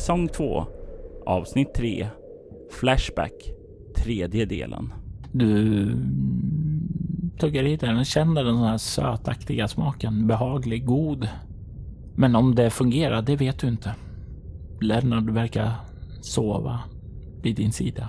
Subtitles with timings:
[0.00, 0.66] Säsong 2
[1.26, 2.08] Avsnitt 3
[2.70, 3.32] Flashback
[3.96, 4.94] Tredje delen.
[5.32, 5.86] Du
[7.38, 10.26] tuggar i den och känner den här sötaktiga smaken.
[10.26, 11.28] Behaglig, god.
[12.16, 13.94] Men om det fungerar, det vet du inte.
[14.80, 15.72] Lennart verkar
[16.20, 16.80] sova
[17.42, 18.08] vid din sida.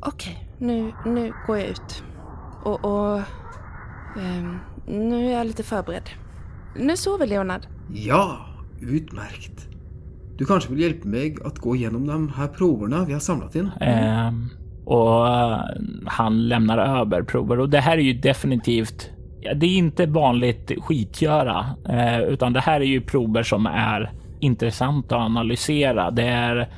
[0.00, 2.04] Okej, nu, nu går jag ut.
[2.64, 3.22] Och, och
[4.20, 6.10] ehm, nu är jag lite förberedd.
[6.76, 7.66] Nu sover Leonard.
[7.94, 8.46] Ja,
[8.80, 9.75] utmärkt.
[10.38, 13.70] Du kanske vill hjälpa mig att gå igenom de här proverna vi har samlat in?
[13.80, 14.32] Eh,
[14.84, 15.26] och
[16.06, 19.10] han lämnar över prover och det här är ju definitivt.
[19.40, 24.12] Ja, det är inte vanligt skitgöra, eh, utan det här är ju prover som är
[24.40, 26.10] intressanta att analysera.
[26.10, 26.68] Det är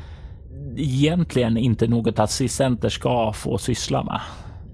[0.76, 4.20] egentligen inte något assistenter ska få syssla med.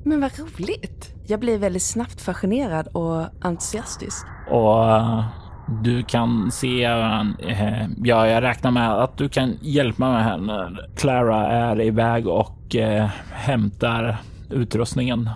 [0.04, 1.14] Men vad roligt!
[1.26, 4.26] Jag blir väldigt snabbt fascinerad och entusiastisk.
[4.50, 5.24] Och eh,
[5.68, 10.90] du kan se, eh, ja, jag räknar med att du kan hjälpa mig här när
[10.96, 14.16] Clara är iväg och eh, hämtar
[14.50, 15.30] utrustningen.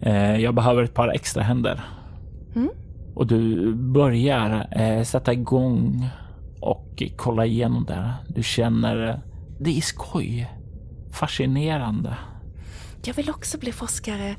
[0.00, 1.80] Eh, jag behöver ett par extra händer.
[2.54, 2.70] Mm.
[3.14, 6.08] Och du börjar eh, sätta igång
[6.60, 8.12] och kolla igenom det.
[8.28, 9.20] Du känner
[9.60, 10.50] det är skoj,
[11.12, 12.16] fascinerande.
[13.04, 14.36] Jag vill också bli forskare.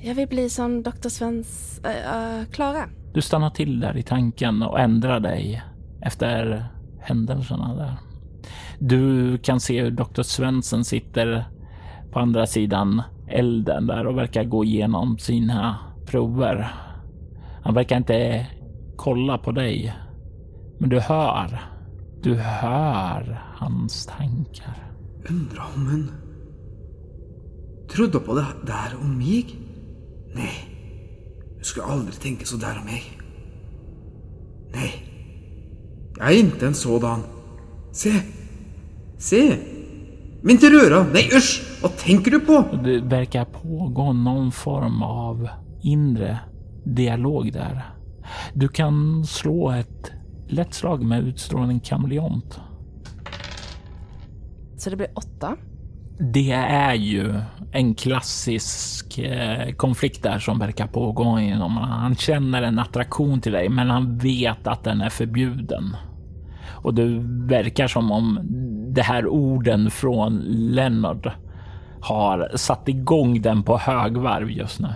[0.00, 1.08] Jag vill bli som Dr.
[1.08, 1.80] Svens...
[1.84, 2.88] äh, äh, Klara.
[3.16, 5.62] Du stannar till där i tanken och ändrar dig
[6.02, 6.66] efter
[7.00, 7.96] händelserna där.
[8.78, 10.22] Du kan se hur Dr.
[10.22, 11.44] Svensson sitter
[12.12, 15.76] på andra sidan elden där och verkar gå igenom sina
[16.06, 16.74] prover.
[17.62, 18.46] Han verkar inte
[18.96, 19.94] kolla på dig,
[20.78, 21.60] men du hör.
[22.22, 24.76] Du hör hans tankar.
[25.30, 26.10] Undrar om han
[27.88, 29.46] trodde på det där om mig?
[30.34, 30.75] Nej,
[31.66, 33.02] jag skulle aldrig tänka så där om mig.
[34.72, 35.04] Nej,
[36.18, 37.20] jag är inte en sådan.
[37.92, 38.22] Se,
[39.18, 39.56] se!
[40.42, 41.06] Men inte röra!
[41.12, 41.80] Nej usch!
[41.82, 42.64] Vad tänker du på?
[42.84, 45.48] Det verkar pågå någon form av
[45.82, 46.38] inre
[46.84, 47.94] dialog där.
[48.54, 50.12] Du kan slå ett
[50.48, 52.60] lätt slag med utstrålning kameleont.
[54.76, 55.56] Så det blir åtta.
[56.18, 57.34] Det är ju
[57.72, 61.76] en klassisk eh, konflikt där som verkar pågå inom.
[61.76, 65.96] Han känner en attraktion till dig, men han vet att den är förbjuden.
[66.68, 67.06] Och det
[67.46, 68.40] verkar som om
[68.94, 71.30] det här orden från Leonard
[72.00, 74.88] har satt igång den på högvarv just nu.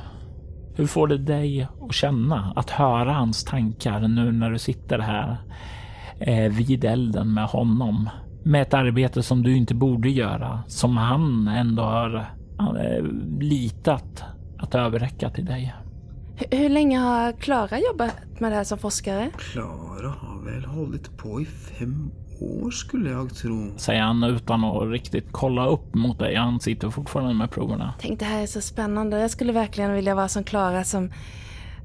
[0.74, 5.36] Hur får det dig att känna att höra hans tankar nu när du sitter här
[6.20, 8.10] eh, vid elden med honom?
[8.42, 12.14] Med ett arbete som du inte borde göra, som han ändå har
[12.58, 13.04] eh,
[13.40, 14.22] litat
[14.58, 15.74] att överräcka till dig.
[16.36, 19.30] Hur, hur länge har Klara jobbat med det här som forskare?
[19.52, 23.70] Klara har väl hållit på i fem år skulle jag tro.
[23.76, 26.34] Säger han utan att riktigt kolla upp mot dig.
[26.34, 27.94] Han sitter fortfarande med proverna.
[28.00, 29.20] Tänk det här är så spännande.
[29.20, 31.10] Jag skulle verkligen vilja vara som Klara som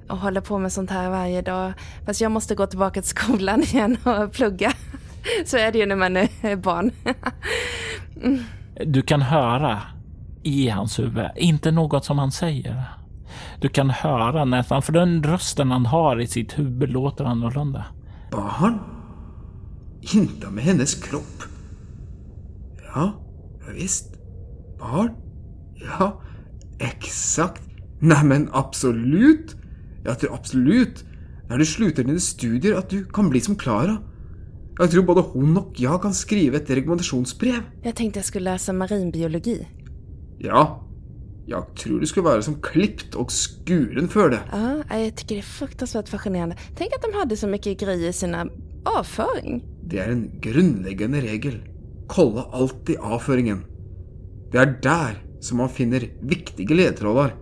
[0.09, 1.73] och håller på med sånt här varje dag.
[2.05, 4.71] Fast jag måste gå tillbaka till skolan igen och plugga.
[5.45, 6.91] Så är det ju när man är barn.
[8.85, 9.81] Du kan höra
[10.43, 12.83] i hans huvud, inte något som han säger.
[13.61, 17.85] Du kan höra nästan, för den rösten han har i sitt huvud låter annorlunda.
[18.31, 18.79] Barn?
[20.13, 21.43] Inte med hennes kropp?
[22.95, 23.13] Ja,
[23.75, 24.17] visst.
[24.79, 25.11] Barn?
[25.99, 26.21] Ja,
[26.79, 27.61] exakt.
[27.99, 29.55] Nej men absolut.
[30.03, 31.05] Jag tror absolut,
[31.49, 33.97] när du slutar dina studier, att du kan bli som Klara.
[34.77, 37.61] Jag tror både hon och jag kan skriva ett rekommendationsbrev.
[37.81, 39.67] Jag tänkte jag skulle läsa marinbiologi.
[40.37, 40.87] Ja,
[41.45, 44.39] jag tror du skulle vara som klippt och skuren för det.
[44.51, 46.57] Ja, jag tycker det är fruktansvärt fascinerande.
[46.77, 48.47] Tänk att de hade så mycket grejer i sina
[48.99, 49.63] avföring.
[49.83, 51.63] Det är en grundläggande regel.
[52.07, 53.63] Kolla alltid avföringen.
[54.51, 57.35] Det är där som man finner viktiga ledtrådar.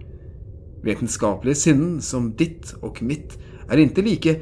[0.84, 3.38] Vetenskapliga sinnen som ditt och mitt
[3.70, 4.36] är inte lika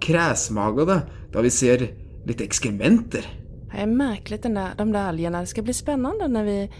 [0.00, 1.00] kräsmagade
[1.32, 3.26] då vi ser lite exkrementer.
[3.72, 5.40] Det är märkligt den där, de där algerna.
[5.40, 6.70] Det ska bli spännande när vi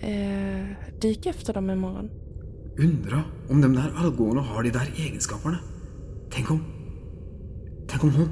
[0.00, 2.10] eh, dyker efter dem imorgon.
[2.78, 5.58] Undra om de där algorna har de där egenskaperna.
[6.30, 6.64] Tänk om...
[7.88, 8.28] Tänk om hon...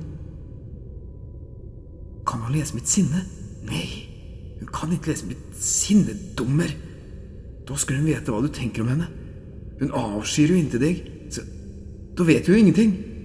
[2.27, 3.23] Kan hon läsa mitt sinne?
[3.63, 4.09] Nej,
[4.59, 6.77] hon kan inte läsa mitt sinne, dummer.
[7.67, 9.07] Då skulle hon veta vad du tänker om henne.
[9.79, 11.41] Hon avskyr ju inte dig, så
[12.17, 13.16] då vet du ju ingenting.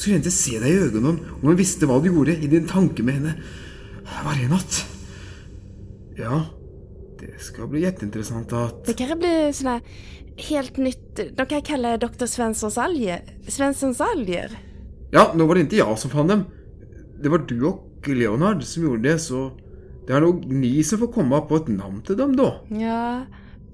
[0.00, 2.66] Skulle jag inte se dig i ögonen om hon visste vad du gjorde i din
[2.66, 3.34] tanke med henne
[4.24, 4.86] varje natt?
[6.16, 6.44] Ja,
[7.18, 8.84] det ska bli jätteintressant att...
[8.84, 9.80] Det kanske blir sån här
[10.36, 11.20] helt nytt.
[11.36, 12.26] De kan kalla det Dr.
[12.26, 13.22] Svenssons alger.
[13.48, 14.58] Svenssons alger.
[15.10, 16.44] Ja, nu var det inte jag som fann dem.
[17.22, 19.52] Det var du och Leonard som gjorde det, så
[20.06, 22.66] det är nog ni som får komma på ett namn till dem då.
[22.68, 23.22] Ja,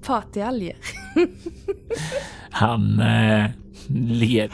[0.01, 0.77] partyalger.
[2.49, 3.51] Han eh,
[3.89, 4.51] ler.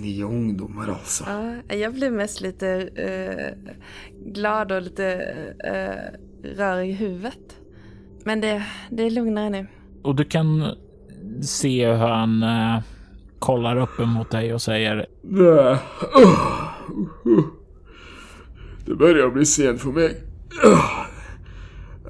[0.00, 1.24] Ni ungdomar alltså.
[1.26, 3.72] Ja, jag blir mest lite eh,
[4.32, 5.06] glad och lite
[5.64, 6.18] eh,
[6.56, 7.56] rörig i huvudet.
[8.24, 9.66] Men det, det är lugnare nu.
[10.02, 10.74] Och du kan
[11.42, 12.82] se hur han eh,
[13.38, 15.76] kollar upp mot dig och säger Nej.
[18.86, 20.22] Det börjar bli sent för mig.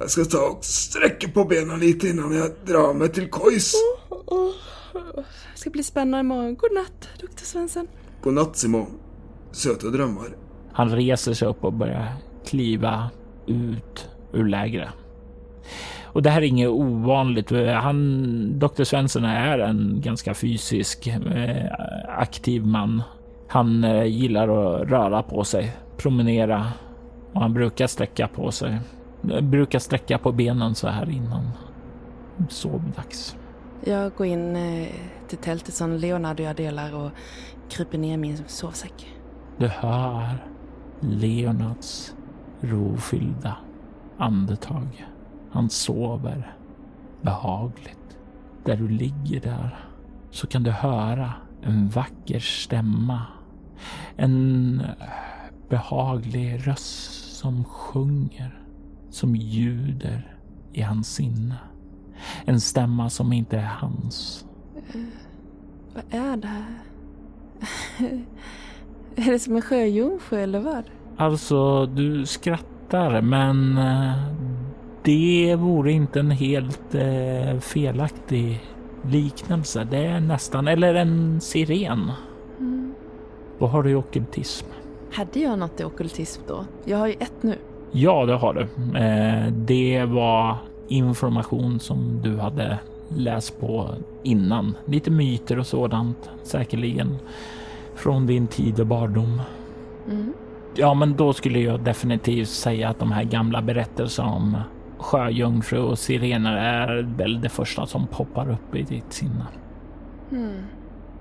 [0.00, 3.74] Jag ska ta och sträcka på benen lite innan jag drar mig till kojs.
[4.92, 6.56] Det ska bli spännande imorgon.
[6.56, 7.44] God natt, Dr.
[7.44, 7.88] Svensson.
[8.22, 8.86] Godnatt Simon.
[9.52, 10.36] Söta drömmar.
[10.72, 12.06] Han reser sig upp och börjar
[12.46, 13.10] kliva
[13.46, 14.88] ut ur lägret.
[16.12, 17.50] Och det här är inget ovanligt.
[17.82, 18.84] Han, Dr.
[18.84, 21.72] Svensson är en ganska fysisk, eh,
[22.08, 23.02] aktiv man.
[23.48, 26.66] Han eh, gillar att röra på sig, promenera
[27.32, 28.80] och han brukar sträcka på sig.
[29.42, 31.50] Brukar sträcka på benen så här innan
[32.48, 33.36] sovdags.
[33.84, 34.88] Jag går in eh,
[35.28, 37.10] till tältet som Leonard och jag delar och
[37.68, 39.08] kryper ner i min sovsäck.
[39.58, 40.46] Du hör
[41.00, 42.14] Leonards
[42.60, 43.56] rofyllda
[44.18, 45.06] andetag.
[45.50, 46.54] Han sover
[47.22, 48.18] behagligt.
[48.64, 49.84] Där du ligger där
[50.30, 51.32] så kan du höra
[51.62, 53.22] en vacker stämma.
[54.16, 55.06] En eh,
[55.68, 58.62] behaglig röst som sjunger,
[59.10, 60.36] som ljuder
[60.72, 61.56] i hans sinne.
[62.44, 64.44] En stämma som inte är hans.
[65.94, 66.78] Vad är det här?
[69.16, 70.84] är det som en sjöjungfru eller vad?
[71.16, 74.12] Alltså, du skrattar, men eh,
[75.02, 78.60] det vore inte en helt eh, felaktig
[79.02, 79.86] liknelse.
[79.90, 82.12] Det är nästan, eller en siren.
[82.58, 82.94] Mm.
[83.58, 84.66] Vad har du i ockultism?
[85.12, 86.64] Hade jag något i ockultism då?
[86.84, 87.58] Jag har ju ett nu.
[87.92, 88.60] Ja, det har du.
[88.98, 90.56] Eh, det var
[90.90, 92.78] information som du hade
[93.08, 94.76] läst på innan.
[94.84, 97.16] Lite myter och sådant säkerligen
[97.94, 99.42] från din tid och barndom.
[100.08, 100.32] Mm.
[100.74, 104.56] Ja, men då skulle jag definitivt säga att de här gamla berättelserna om
[104.98, 109.46] sjöjungfru och sirener är väl det första som poppar upp i ditt sinne.
[110.30, 110.56] Mm.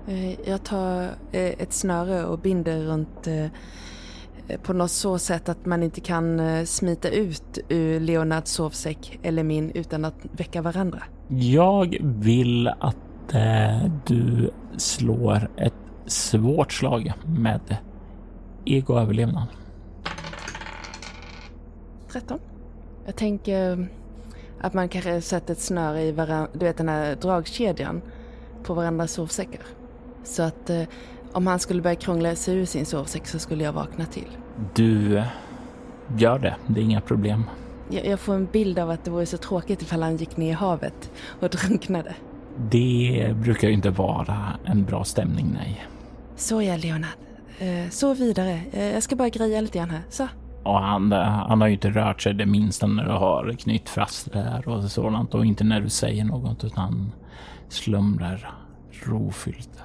[0.06, 1.02] Eh, Jag tar
[1.32, 3.46] eh, ett snöre och binder runt eh,
[4.62, 9.42] på något så sätt att man inte kan eh, smita ut ur Leonards sovsäck eller
[9.42, 11.02] min utan att väcka varandra.
[11.28, 15.74] Jag vill att eh, du slår ett
[16.06, 17.76] svårt slag med
[18.64, 19.46] ego-överlevnad.
[22.12, 22.38] 13.
[23.06, 23.88] Jag tänker
[24.60, 28.02] att man kanske sätter ett snöre i varandra, du vet den här dragkedjan
[28.62, 29.62] på varandras sovsäckar.
[30.24, 30.82] Så att eh,
[31.32, 34.28] om han skulle börja krångla sig ur sin sovsäck så skulle jag vakna till.
[34.74, 35.22] Du
[36.16, 37.44] gör det, det är inga problem.
[37.90, 40.50] Jag, jag får en bild av att det vore så tråkigt ifall han gick ner
[40.50, 41.10] i havet
[41.40, 42.14] och drunknade.
[42.70, 45.86] Det brukar ju inte vara en bra stämning, nej.
[46.36, 47.10] Så ja, Leonard.
[47.58, 48.60] Eh, så vidare.
[48.72, 50.02] Eh, jag ska bara greja lite grann här.
[50.08, 50.28] Så.
[50.62, 54.32] Och han, han har ju inte rört sig det minsta när du har knytt fast
[54.32, 57.12] där och sådant och inte när du säger något utan
[57.68, 58.50] slumrar
[59.02, 59.82] rofyllt.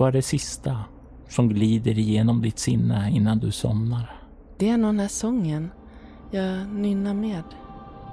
[0.00, 0.84] Vad är det sista
[1.28, 4.22] som glider igenom ditt sinne innan du somnar?
[4.58, 5.70] Det är nog den här sången
[6.30, 7.42] jag nynnar med.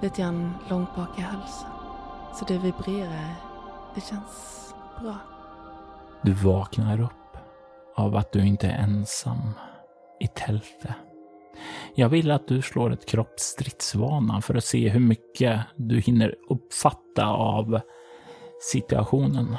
[0.01, 1.69] Lite grann långt bak i halsen.
[2.39, 3.35] Så det vibrerar.
[3.95, 5.15] Det känns bra.
[6.23, 7.37] Du vaknar upp
[7.95, 9.51] av att du inte är ensam
[10.19, 10.95] i tältet.
[11.95, 17.27] Jag vill att du slår ett kroppsstridsvana för att se hur mycket du hinner uppfatta
[17.27, 17.79] av
[18.61, 19.57] situationen.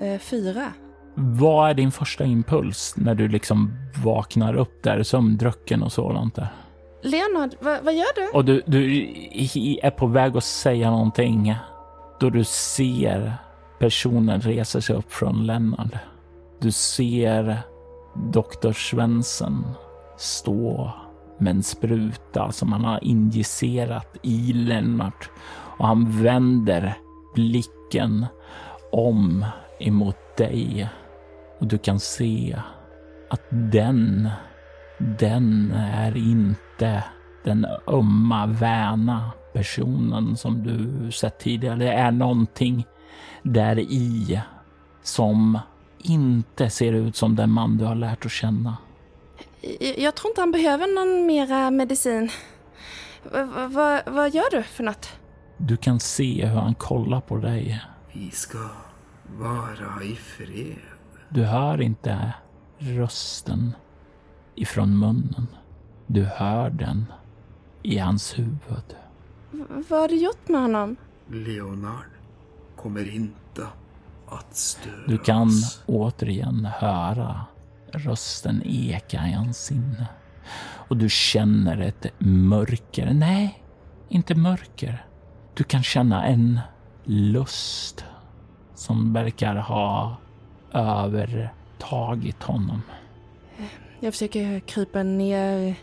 [0.00, 0.72] Eh, fyra.
[1.14, 3.72] Vad är din första impuls när du liksom
[4.04, 6.48] vaknar upp där, sömndrucken och sådant där?
[7.02, 8.38] Leonard, vad, vad gör du?
[8.38, 9.06] Och du, du
[9.82, 11.54] är på väg att säga någonting
[12.20, 13.32] då du ser
[13.78, 15.92] personen resa sig upp från Lennart.
[16.60, 17.58] Du ser
[18.32, 19.66] doktor Svensson
[20.16, 20.90] stå
[21.38, 25.30] med en spruta som han har injicerat i Lennart
[25.78, 26.98] och han vänder
[27.34, 28.26] blicken
[28.92, 29.44] om
[29.80, 30.88] emot dig
[31.58, 32.56] och du kan se
[33.30, 34.28] att den,
[34.98, 37.04] den är inte
[37.44, 41.76] den ömma, väna personen som du sett tidigare.
[41.76, 42.86] Det är någonting
[43.42, 44.40] där i
[45.02, 45.58] som
[45.98, 48.76] inte ser ut som den man du har lärt att känna.
[49.96, 52.30] Jag, tror inte han behöver någon mera medicin.
[53.32, 55.08] Va, va, va, vad gör du för något?
[55.56, 57.80] Du kan se hur han kollar på dig.
[58.12, 58.58] Vi ska
[59.36, 60.76] vara i fred.
[61.28, 62.34] Du hör inte
[62.78, 63.72] rösten
[64.54, 65.46] ifrån munnen.
[66.06, 67.04] Du hör den
[67.82, 68.96] i hans huvud.
[69.50, 70.96] V- vad har du gjort med honom?
[71.30, 72.06] Leonard
[72.76, 73.66] kommer inte
[74.28, 75.50] att störa Du kan
[75.86, 77.40] återigen höra
[77.92, 80.06] rösten eka i hans sinne.
[80.88, 83.12] Och du känner ett mörker.
[83.14, 83.62] Nej,
[84.08, 85.04] inte mörker.
[85.54, 86.60] Du kan känna en
[87.04, 88.04] lust
[88.78, 90.16] som verkar ha
[90.72, 92.82] övertagit honom.
[94.00, 95.74] Jag försöker krypa ner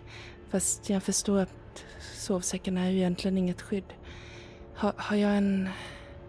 [0.50, 1.86] fast jag förstår att
[2.18, 3.94] sovsäcken är ju egentligen inget skydd.
[4.75, 5.70] Har, har jag en...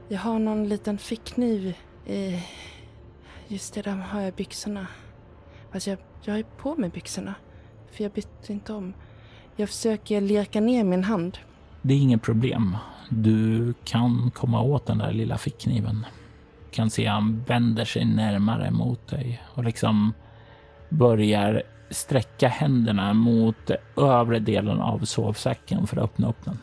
[0.08, 2.42] Jag har någon liten fickkniv i...
[3.48, 4.86] Just det, där har jag byxorna.
[5.72, 7.34] Fast jag, jag har ju på mig byxorna.
[7.92, 8.94] För jag bytte inte om.
[9.56, 11.38] Jag försöker lirka ner min hand.
[11.82, 12.76] Det är inget problem.
[13.08, 16.06] Du kan komma åt den där lilla fickkniven.
[16.76, 20.12] Kan se han vänder sig närmare mot dig och liksom
[20.88, 26.58] börjar sträcka händerna mot övre delen av sovsäcken för att öppna upp den.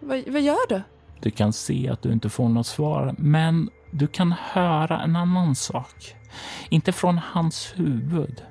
[0.00, 0.82] Vad, vad gör du?
[1.20, 5.54] Du kan se att du inte får något svar, men du kan höra en annan
[5.54, 6.16] sak.
[6.68, 8.42] Inte från hans huvud,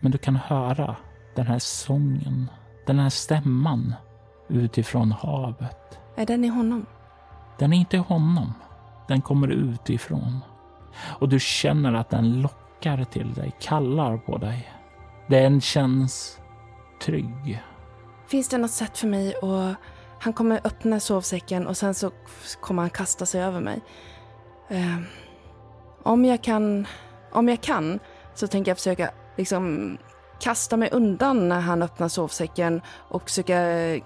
[0.00, 0.96] men du kan höra
[1.34, 2.50] den här sången,
[2.86, 3.94] den här stämman
[4.48, 5.98] utifrån havet.
[6.16, 6.86] Är den i honom?
[7.58, 8.52] Den är inte honom.
[9.08, 10.40] Den kommer utifrån.
[11.18, 14.72] Och du känner att den lockar till dig, kallar på dig.
[15.26, 16.38] Den känns
[17.02, 17.62] trygg.
[18.26, 19.74] Finns det något sätt för mig och
[20.18, 22.10] han kommer öppna sovsäcken och sen så
[22.60, 23.80] kommer han kasta sig över mig.
[24.68, 25.06] Um,
[26.02, 26.86] om jag kan,
[27.32, 27.98] om jag kan
[28.34, 29.98] så tänker jag försöka liksom
[30.40, 33.58] kasta mig undan när han öppnar sovsäcken och försöka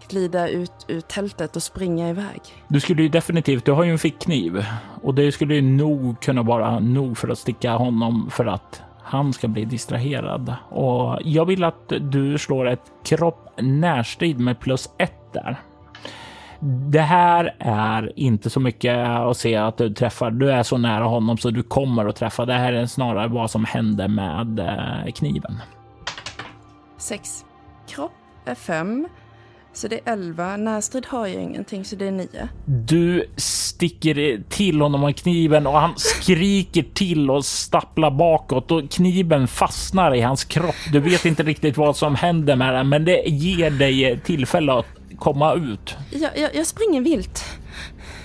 [0.09, 2.41] glida ut ur tältet och springa iväg.
[2.69, 4.65] Du skulle ju definitivt, du har ju en fickkniv
[5.03, 9.33] och det skulle ju nog kunna vara nog för att sticka honom för att han
[9.33, 10.55] ska bli distraherad.
[10.69, 15.61] Och jag vill att du slår ett kropp närstrid med plus ett där.
[16.91, 20.31] Det här är inte så mycket att se att du träffar.
[20.31, 22.47] Du är så nära honom så du kommer att träffa.
[22.47, 25.61] Det här är snarare vad som händer med eh, kniven.
[27.01, 27.45] Sex.
[27.89, 28.13] Kropp
[28.45, 29.09] är fem.
[29.73, 30.57] Så det är elva.
[30.57, 32.49] Närstrid har jag ingenting så det är nio.
[32.65, 39.49] Du sticker till honom med kniven och han skriker till och stapplar bakåt och kniven
[39.49, 40.75] fastnar i hans kropp.
[40.93, 44.87] Du vet inte riktigt vad som händer med den, men det ger dig tillfälle att
[45.19, 45.97] komma ut.
[46.11, 47.45] Jag, jag, jag springer vilt.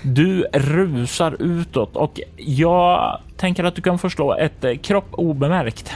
[0.01, 5.93] Du rusar utåt och jag tänker att du kan förstå ett kropp obemärkt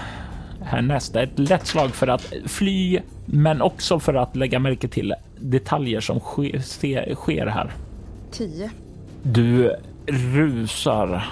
[0.69, 1.15] härnäst.
[1.15, 6.19] Ett lätt slag för att fly, men också för att lägga märke till detaljer som
[6.19, 7.71] sker, se- sker här.
[8.31, 8.69] Tio.
[9.23, 9.75] Du
[10.07, 11.25] rusar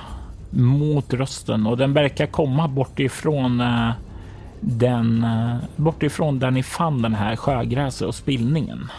[0.49, 3.89] mot rösten och den verkar komma bort ifrån eh,
[4.59, 8.91] den eh, bort ifrån där ni fann den här sjögräset och spillningen.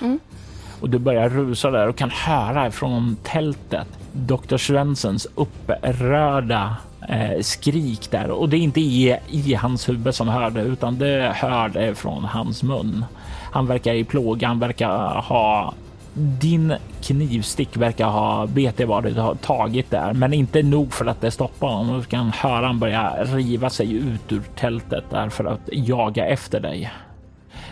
[0.81, 4.57] Och du börjar rusa där och kan höra från tältet Dr.
[4.57, 6.77] Svenssons upprörda
[7.09, 10.99] eh, skrik där och det är inte i, i hans huvud som hör det utan
[10.99, 13.05] det hör det från hans mun.
[13.53, 15.75] Han verkar i plåga, han verkar ha
[16.19, 21.31] din knivstick verkar ha BT varit har tagit där, men inte nog för att det
[21.31, 21.99] stoppar honom.
[21.99, 26.61] Du kan höra han börja riva sig ut ur tältet där för att jaga efter
[26.61, 26.91] dig.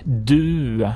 [0.05, 0.89] Du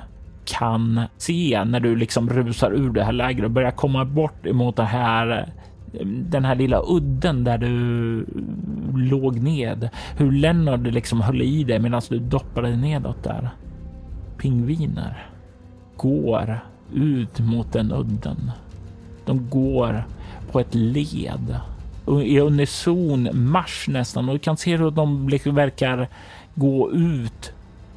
[0.44, 4.76] kan se när du liksom rusar ur det här lägret och börjar komma bort emot
[4.76, 5.48] det här
[6.04, 8.26] den här lilla udden där du
[8.94, 9.88] låg ned.
[10.16, 13.50] Hur Lennart liksom höll i dig medan du doppade dig nedåt där.
[14.38, 15.26] Pingviner
[15.96, 16.58] går
[16.94, 18.50] ut mot den udden.
[19.24, 20.04] De går
[20.52, 21.56] på ett led
[22.24, 26.08] i unison marsch nästan och du kan se hur de liksom verkar
[26.54, 27.52] gå ut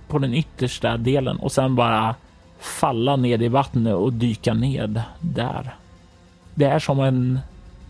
[0.07, 2.15] på den yttersta delen och sen bara
[2.59, 5.75] falla ned i vattnet och dyka ned där.
[6.55, 7.39] Det är som en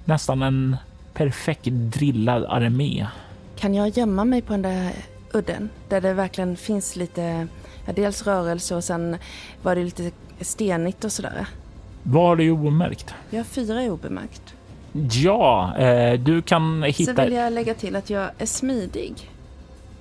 [0.06, 0.78] nästan en
[1.14, 3.08] perfekt drillad armé.
[3.56, 4.92] Kan jag gömma mig på den där
[5.34, 5.70] udden.
[5.90, 7.48] Där det verkligen finns lite,
[7.86, 9.18] ja, dels rörelse och sen
[9.62, 11.48] var det lite stenigt och sådär.
[12.04, 13.14] Var det obemärkt?
[13.30, 14.54] Jag har fyra i obemärkt.
[15.12, 17.16] Ja, eh, du kan hitta...
[17.16, 19.14] Sen vill jag lägga till att jag är smidig.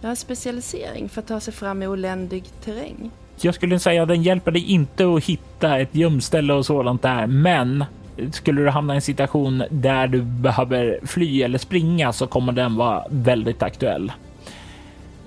[0.00, 3.10] Jag har specialisering för att ta sig fram i oländig terräng.
[3.40, 7.26] Jag skulle säga att den hjälper dig inte att hitta ett gömställe och sådant där,
[7.26, 7.84] men
[8.32, 12.76] skulle du hamna i en situation där du behöver fly eller springa så kommer den
[12.76, 14.12] vara väldigt aktuell.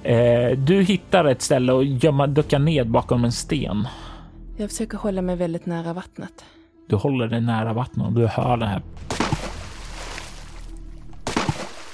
[0.03, 3.87] Eh, du hittar ett ställe och gömma, duckar ned bakom en sten.
[4.57, 6.45] Jag försöker hålla mig väldigt nära vattnet.
[6.87, 8.81] Du håller dig nära vattnet och du hör det här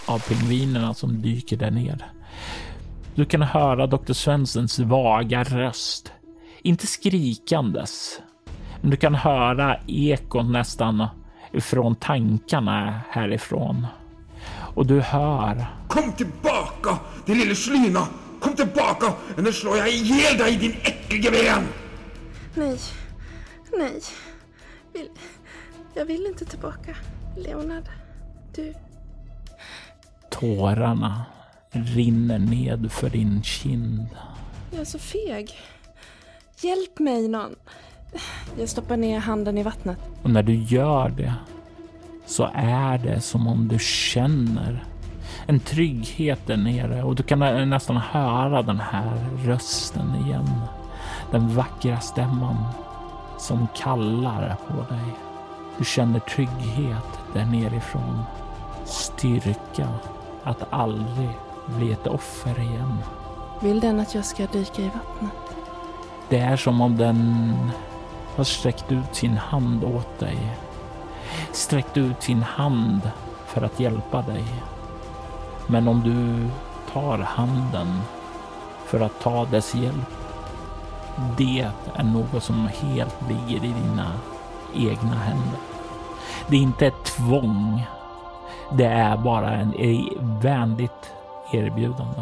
[0.06, 2.06] av pingvinerna som dyker där nere.
[3.16, 4.14] Du kan höra Dr.
[4.14, 6.12] Svenssons vaga röst.
[6.62, 8.22] Inte skrikandes,
[8.82, 11.08] men du kan höra ekon nästan
[11.60, 13.88] från tankarna härifrån.
[14.76, 15.66] Och du hör...
[15.88, 18.08] Kom tillbaka, din lille slyna!
[18.40, 21.68] Kom tillbaka, eller slår jag ihjäl dig, din äckliga ben!
[22.56, 22.78] Nej,
[23.78, 24.02] nej.
[24.94, 25.10] Vill,
[25.94, 26.96] jag vill inte tillbaka.
[27.38, 27.90] Leonard,
[28.56, 28.74] du...
[30.30, 31.24] Tårarna
[31.72, 34.08] rinner ned för din kind.
[34.72, 35.60] Jag är så feg.
[36.62, 37.56] Hjälp mig någon.
[38.60, 39.98] Jag stoppar ner handen i vattnet.
[40.24, 41.34] Och när du gör det
[42.26, 44.84] så är det som om du känner
[45.46, 50.50] en trygghet där nere och du kan nästan höra den här rösten igen.
[51.32, 52.66] Den vackra stämman
[53.40, 55.06] som kallar på dig.
[55.78, 58.24] Du känner trygghet där nerifrån.
[58.86, 59.88] Styrka
[60.44, 61.30] att aldrig
[61.66, 62.98] bli ett offer igen.
[63.62, 65.32] Vill den att jag ska dyka i vattnet?
[66.30, 67.54] Det är som om den
[68.36, 70.38] har sträckt ut sin hand åt dig.
[71.52, 73.12] Sträckt ut sin hand
[73.46, 74.46] för att hjälpa dig.
[75.68, 76.48] Men om du
[76.94, 78.02] tar handen
[78.86, 80.10] för att ta dess hjälp.
[81.38, 84.12] Det är något som helt ligger i dina
[84.76, 85.60] egna händer.
[86.48, 87.86] Det är inte ett tvång.
[88.72, 91.14] Det är bara en e- vänligt
[91.52, 92.22] erbjudande.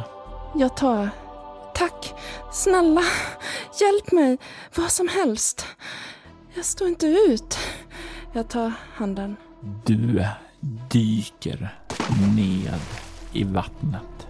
[0.55, 1.09] Jag tar.
[2.51, 3.01] Snälla.
[3.81, 4.37] Hjälp mig.
[4.75, 5.65] Vad som helst.
[6.53, 7.57] Jag står inte ut.
[8.33, 9.35] Jag tar handen.
[9.85, 10.25] Du
[10.89, 11.75] dyker
[12.35, 12.79] ned
[13.33, 14.27] i vattnet.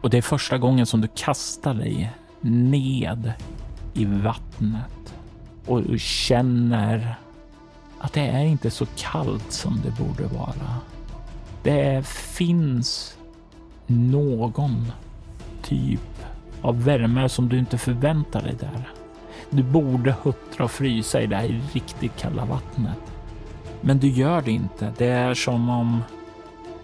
[0.00, 3.32] Och det är första gången som du kastar dig ned
[3.94, 5.14] i vattnet
[5.66, 7.16] och känner
[7.98, 10.80] att det är inte så kallt som det borde vara.
[11.62, 13.16] Det finns
[13.86, 14.92] någon
[15.62, 16.13] typ
[16.64, 18.88] av värme som du inte förväntar dig där.
[19.50, 22.98] Du borde huttra och frysa i det här riktigt kalla vattnet.
[23.80, 24.92] Men du gör det inte.
[24.98, 26.02] Det är som om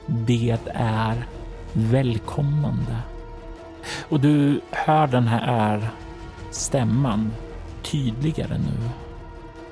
[0.06, 1.26] det är
[1.72, 2.96] välkomnande.
[4.08, 5.90] Och du hör den här
[6.50, 7.32] stämman
[7.82, 8.90] tydligare nu.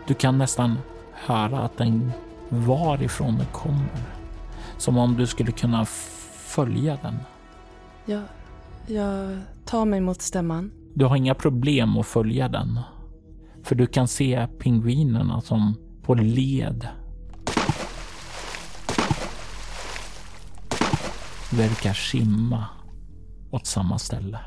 [0.07, 0.79] Du kan nästan
[1.13, 2.13] höra att den
[2.49, 4.03] varifrån den kommer.
[4.77, 5.85] Som om du skulle kunna
[6.35, 7.19] följa den.
[8.05, 8.23] Jag,
[8.87, 9.39] jag
[9.69, 10.71] tar mig mot stämman.
[10.95, 12.81] Du har inga problem att följa den.
[13.65, 16.89] För du kan se pingvinerna som på led
[21.53, 22.65] verkar simma
[23.51, 24.39] åt samma ställe.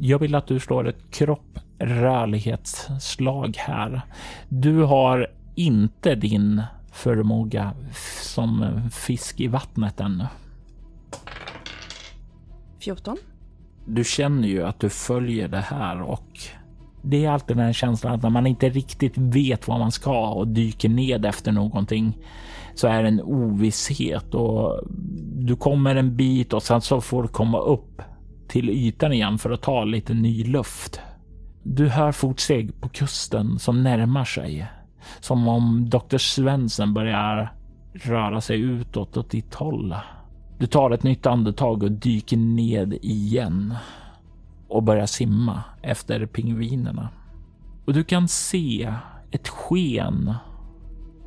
[0.00, 4.02] Jag vill att du slår ett kropprörlighetsslag här.
[4.48, 7.72] Du har inte din förmåga
[8.22, 10.26] som fisk i vattnet ännu.
[12.80, 13.16] 14.
[13.86, 16.38] Du känner ju att du följer det här och
[17.02, 20.28] det är alltid den här känslan att när man inte riktigt vet vad man ska
[20.30, 22.18] och dyker ned efter någonting
[22.74, 24.80] så är det en ovisshet och
[25.34, 28.02] du kommer en bit och sen så får du komma upp
[28.48, 31.00] till ytan igen för att ta lite ny luft.
[31.62, 34.66] Du hör fotsteg på kusten som närmar sig.
[35.20, 36.18] Som om Dr.
[36.18, 37.52] Svensson börjar
[37.92, 39.94] röra sig utåt åt ditt håll.
[40.62, 43.74] Du tar ett nytt andetag och dyker ned igen
[44.68, 47.08] och börjar simma efter pingvinerna.
[47.84, 48.94] Och du kan se
[49.30, 50.34] ett sken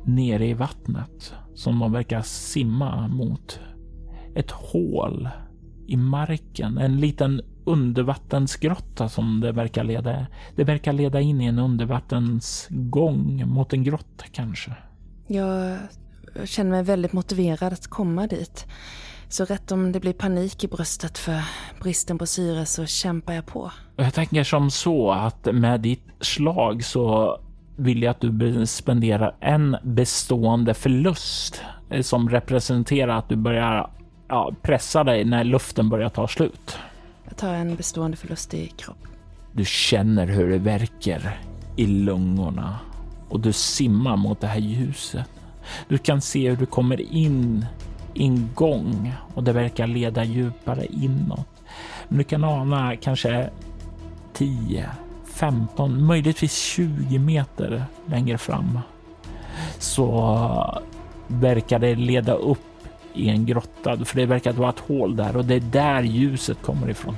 [0.04, 3.60] nere i vattnet som de verkar simma mot.
[4.34, 5.28] Ett hål
[5.86, 10.26] i marken, en liten undervattensgrotta som det verkar leda.
[10.56, 14.74] Det verkar leda in i en undervattensgång mot en grotta kanske.
[15.26, 15.78] Jag
[16.44, 18.66] känner mig väldigt motiverad att komma dit.
[19.28, 21.40] Så rätt om det blir panik i bröstet för
[21.80, 23.72] bristen på syre så kämpar jag på.
[23.96, 27.38] Jag tänker som så att med ditt slag så
[27.76, 33.90] vill jag att du spenderar en bestående förlust eh, som representerar att du börjar
[34.28, 36.78] ja, pressa dig när luften börjar ta slut.
[37.24, 39.06] Jag tar en bestående förlust i kropp.
[39.52, 41.38] Du känner hur det verkar
[41.76, 42.78] i lungorna
[43.28, 45.28] och du simmar mot det här ljuset.
[45.88, 47.66] Du kan se hur du kommer in
[48.16, 51.48] i en gång och det verkar leda djupare inåt.
[52.08, 53.50] Men du kan ana kanske
[54.32, 54.90] 10,
[55.24, 58.78] 15, möjligtvis 20 meter längre fram
[59.78, 60.82] så
[61.26, 62.58] verkar det leda upp
[63.14, 66.62] i en grotta, för det verkar vara ett hål där och det är där ljuset
[66.62, 67.16] kommer ifrån.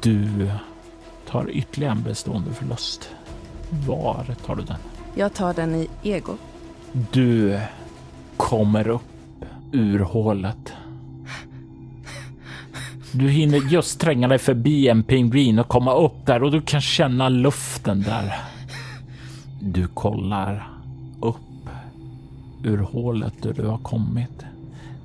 [0.00, 0.50] Du
[1.28, 3.10] tar ytterligare en bestående förlust.
[3.86, 4.76] Var tar du den?
[5.14, 6.36] Jag tar den i ego.
[6.92, 7.60] Du
[8.36, 9.17] kommer upp
[9.72, 10.72] ur hålet.
[13.12, 16.80] Du hinner just tränga dig förbi en pingvin och komma upp där och du kan
[16.80, 18.34] känna luften där.
[19.60, 20.68] Du kollar
[21.20, 21.68] upp
[22.64, 24.44] ur hålet där du har kommit.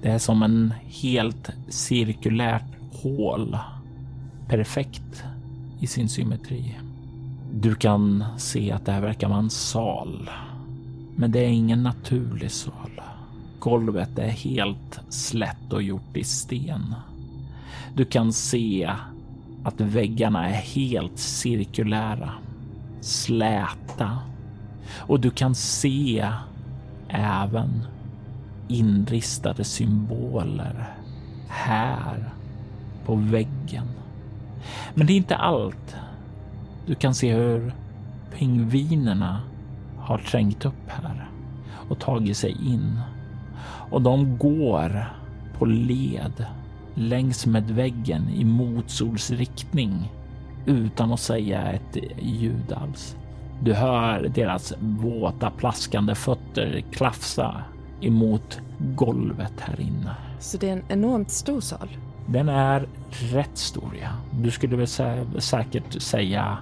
[0.02, 3.58] Det är som en helt cirkulärt hål.
[4.48, 5.24] Perfekt
[5.80, 6.80] i sin symmetri.
[7.54, 10.30] Du kan se att det här verkar vara en sal.
[11.16, 13.02] Men det är ingen naturlig sal.
[13.64, 16.96] Golvet är helt slätt och gjort i sten.
[17.96, 18.94] Du kan se
[19.64, 22.30] att väggarna är helt cirkulära,
[23.02, 24.20] släta
[24.98, 26.32] och du kan se
[27.10, 27.86] även
[28.68, 30.94] inristade symboler
[31.48, 32.30] här
[33.06, 33.88] på väggen.
[34.94, 35.96] Men det är inte allt.
[36.86, 37.74] Du kan se hur
[38.38, 39.42] pingvinerna
[39.98, 41.30] har trängt upp här
[41.90, 43.00] och tagit sig in
[43.94, 45.06] och de går
[45.58, 46.46] på led
[46.96, 50.12] längs med väggen i motsolsriktning
[50.66, 53.16] utan att säga ett ljud alls.
[53.62, 57.64] Du hör deras våta plaskande fötter klafsa
[58.02, 60.16] emot golvet här inne.
[60.40, 61.90] Så det är en enormt stor sal?
[62.28, 64.10] Den är rätt stor, ja.
[64.42, 66.58] Du skulle väl sä säkert säga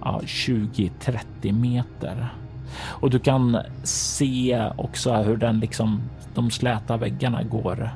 [0.00, 2.28] ja, 20-30 meter.
[2.74, 6.02] Och du kan se också hur den liksom,
[6.34, 7.90] de släta väggarna går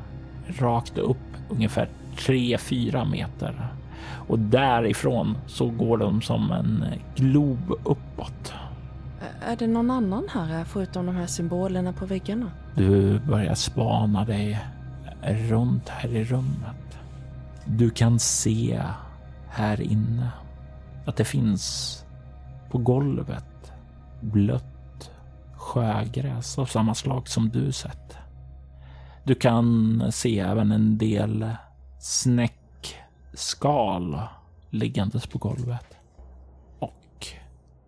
[0.59, 1.17] rakt upp
[1.49, 3.69] ungefär 3-4 meter.
[4.29, 6.85] Och därifrån så går de som en
[7.17, 8.55] glob uppåt.
[9.47, 12.51] Är det någon annan här förutom de här symbolerna på väggarna?
[12.77, 14.61] Du börjar spana dig
[15.23, 16.99] runt här i rummet.
[17.65, 18.83] Du kan se
[19.49, 20.29] här inne
[21.07, 21.97] att det finns
[22.71, 23.50] på golvet
[24.21, 25.11] blött
[25.57, 28.17] sjögräs av samma slag som du sett.
[29.25, 31.51] Du kan se även en del
[32.01, 34.21] snäckskal
[34.71, 35.97] liggandes på golvet.
[36.79, 37.27] Och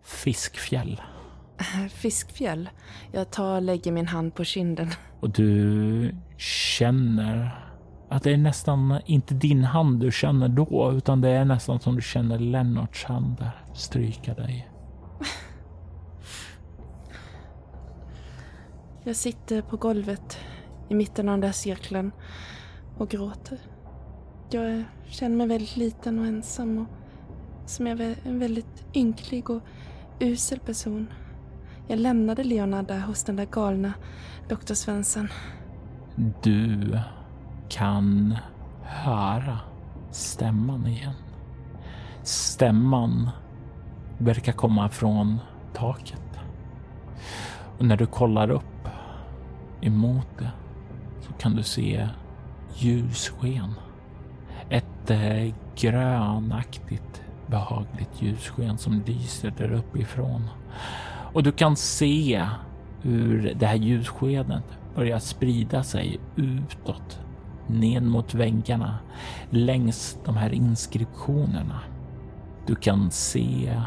[0.03, 1.03] fiskfjäll.
[1.91, 2.69] Fiskfjäll?
[3.13, 4.91] Jag tar och lägger min hand på kinden.
[5.21, 7.59] Och du känner
[8.11, 11.95] att det är nästan inte din hand du känner då, utan det är nästan som
[11.95, 14.72] du känner Lennarts hand där stryka dig.
[19.05, 20.39] Jag sitter på golvet
[20.89, 22.13] i mitten av den där cirkeln
[22.99, 23.59] och gråter.
[24.51, 26.87] Jag känner mig väldigt liten och ensam och
[27.71, 29.63] som jag är en väldigt ynklig och
[30.21, 31.09] usel person.
[31.89, 33.93] Jag lämnade Leonard där hos den där galna
[34.49, 35.29] doktor Svensson.
[36.43, 36.99] Du
[37.69, 38.37] kan
[38.83, 39.59] höra
[40.11, 41.15] stämman igen.
[42.23, 43.31] Stämman
[44.19, 45.39] verkar komma från
[45.75, 46.41] taket.
[47.79, 48.72] Och när du kollar upp
[49.83, 50.51] emot det
[51.21, 52.09] så kan du se
[52.75, 53.75] ljussken.
[54.71, 60.51] Ett eh, grönaktigt behagligt ljussken som lyser där uppifrån.
[61.33, 62.47] Och du kan se
[63.03, 64.65] hur det här ljusskenet
[64.95, 67.21] börjar sprida sig utåt
[67.67, 68.99] ned mot väggarna
[69.51, 71.81] längs de här inskriptionerna.
[72.67, 73.81] Du kan se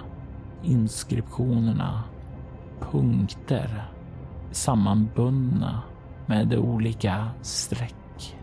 [0.63, 2.03] inskriptionerna
[2.79, 3.85] punkter
[4.55, 5.81] sammanbundna
[6.25, 8.35] med olika streck.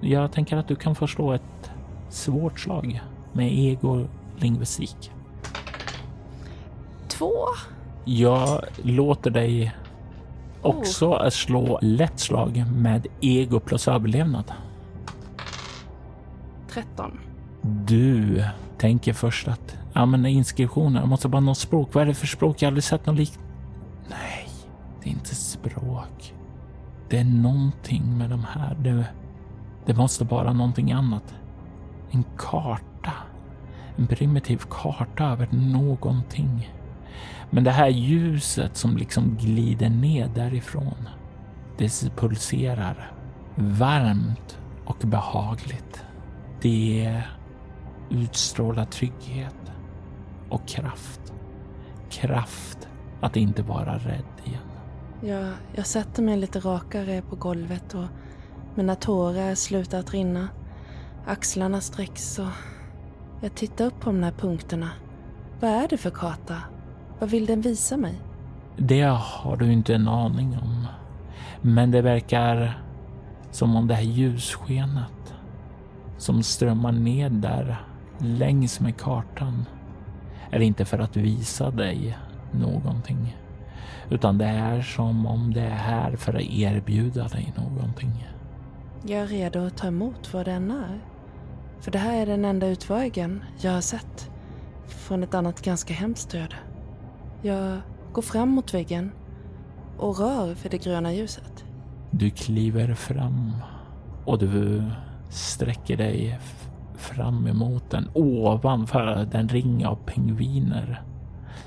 [0.00, 1.70] Jag tänker att du kan förstå ett
[2.08, 3.00] svårt slag
[3.32, 5.10] med ego-lingvistik.
[7.08, 7.32] Två?
[8.04, 9.74] Jag låter dig
[10.62, 11.28] också oh.
[11.28, 14.52] slå lätt slag med ego plus överlevnad.
[16.70, 17.20] 13.
[17.62, 18.44] Du
[18.78, 21.94] tänker först att ja, men inskriptioner, måste bara något språk.
[21.94, 22.62] Vad är det för språk?
[22.62, 23.38] Jag har aldrig sett något likt.
[25.08, 26.34] Är inte språk.
[27.08, 28.76] Det är någonting med de här.
[28.80, 29.04] Det,
[29.86, 31.34] det måste vara någonting annat.
[32.10, 33.12] En karta.
[33.96, 36.70] En primitiv karta över någonting.
[37.50, 41.08] Men det här ljuset som liksom glider ner därifrån.
[41.78, 43.12] Det pulserar
[43.54, 46.04] varmt och behagligt.
[46.60, 47.22] Det
[48.10, 49.72] utstrålar trygghet
[50.48, 51.32] och kraft.
[52.10, 52.88] Kraft
[53.20, 54.67] att inte vara rädd igen.
[55.20, 58.04] Jag, jag sätter mig lite rakare på golvet och
[58.74, 60.48] mina tårar slutar att rinna.
[61.26, 62.48] Axlarna sträcks och
[63.40, 64.90] jag tittar upp på de här punkterna.
[65.60, 66.56] Vad är det för karta?
[67.18, 68.14] Vad vill den visa mig?
[68.76, 70.86] Det har du inte en aning om.
[71.60, 72.82] Men det verkar
[73.50, 75.34] som om det här ljusskenet
[76.18, 77.76] som strömmar ned där
[78.18, 79.64] längs med kartan
[80.50, 82.18] är inte för att visa dig
[82.52, 83.36] någonting.
[84.10, 88.26] Utan det är som om det är här för att erbjuda dig någonting.
[89.06, 91.00] Jag är redo att ta emot vad den är.
[91.80, 94.30] För det här är den enda utvägen jag har sett
[94.86, 96.56] från ett annat ganska hemskt öde.
[97.42, 97.80] Jag
[98.12, 99.12] går fram mot väggen
[99.98, 101.64] och rör för det gröna ljuset.
[102.10, 103.52] Du kliver fram
[104.24, 104.84] och du
[105.30, 106.38] sträcker dig
[106.96, 111.02] fram emot den ovanför den ring av pingviner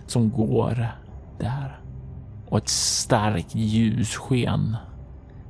[0.06, 0.88] som går
[1.40, 1.81] där.
[2.52, 4.78] Och ett starkt ljussken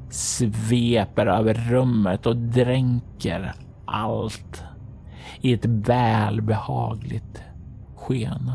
[0.10, 3.54] sveper över rummet och dränker
[3.86, 4.64] allt
[5.42, 7.44] i ett välbehagligt
[7.96, 8.52] sken.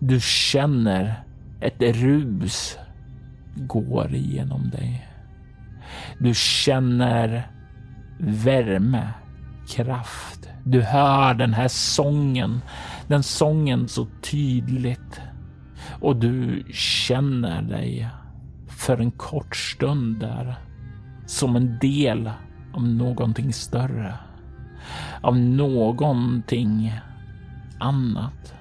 [0.00, 1.24] Du känner
[1.60, 2.78] ett rus
[3.56, 5.08] går igenom dig.
[6.18, 7.50] Du känner
[8.18, 9.08] värme,
[9.68, 10.48] kraft.
[10.64, 12.60] Du hör den här sången,
[13.08, 15.20] den sången så tydligt.
[16.00, 18.08] Och du känner dig
[18.68, 20.54] för en kort stund där
[21.26, 22.30] som en del
[22.72, 24.14] av någonting större.
[25.20, 27.00] Av någonting
[27.78, 28.54] annat.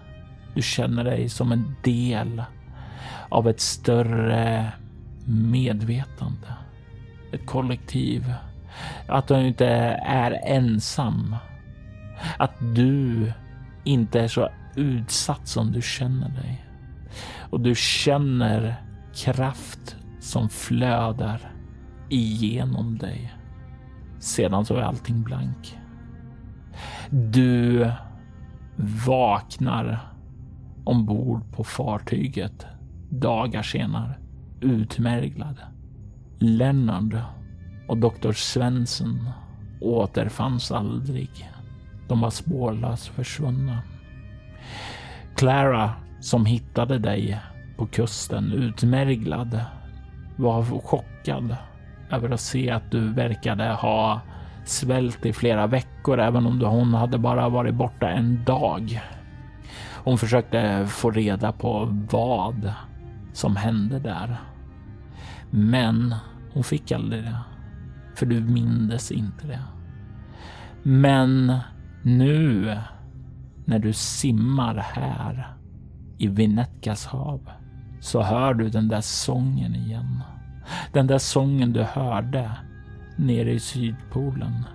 [0.56, 2.43] Du känner dig som en del
[3.30, 4.71] av ett större
[5.25, 6.47] medvetande.
[7.32, 8.34] Ett kollektiv.
[9.08, 9.67] Att du inte
[10.06, 11.36] är ensam.
[12.38, 13.32] Att du
[13.84, 16.68] inte är så utsatt som du känner dig.
[17.49, 18.75] Och du känner
[19.15, 21.51] kraft som flödar
[22.09, 23.33] igenom dig.
[24.19, 25.77] Sedan så är allting blank.
[27.09, 27.91] Du
[29.05, 29.99] vaknar
[30.83, 32.65] ombord på fartyget
[33.09, 34.15] dagar senare
[34.62, 35.57] utmärglad.
[36.39, 37.21] Lennard
[37.88, 39.29] och doktor Svensson
[39.81, 41.49] återfanns aldrig.
[42.07, 43.83] De var spårlöst försvunna.
[45.35, 47.39] Clara som hittade dig
[47.77, 49.60] på kusten utmärglad
[50.36, 51.55] var chockad
[52.12, 54.21] över att se att du verkade ha
[54.65, 59.01] svält i flera veckor, även om hon hade bara varit borta en dag.
[60.03, 62.73] Hon försökte få reda på vad
[63.34, 64.38] som hände där.
[65.49, 66.15] Men
[66.53, 67.38] hon fick aldrig det.
[68.15, 69.62] För du mindes inte det.
[70.84, 71.58] Men
[72.03, 72.77] nu
[73.65, 75.59] när du simmar här
[76.19, 77.49] i Vinetkas hav
[77.99, 80.23] så hör du den där sången igen.
[80.93, 82.51] Den där sången du hörde
[83.15, 84.65] nere i Sydpolen.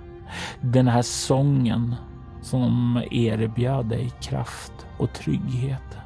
[0.60, 1.94] Den här sången
[2.42, 5.98] som erbjöd dig kraft och trygghet.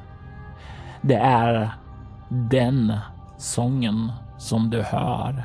[1.01, 1.71] Det är
[2.29, 2.93] den
[3.37, 5.43] sången som du hör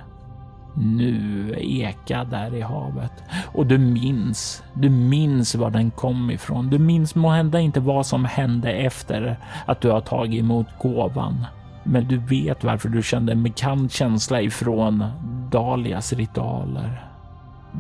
[0.75, 3.13] nu eka där i havet.
[3.53, 6.71] Och du minns, du minns var den kom ifrån.
[6.71, 11.47] Du minns måhända inte vad som hände efter att du har tagit emot gåvan.
[11.85, 15.05] Men du vet varför du kände en bekant känsla ifrån
[15.51, 17.07] Dalias ritualer.